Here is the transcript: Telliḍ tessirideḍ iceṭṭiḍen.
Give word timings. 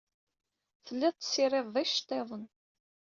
Telliḍ 0.85 1.15
tessirideḍ 1.15 1.75
iceṭṭiḍen. 1.83 2.43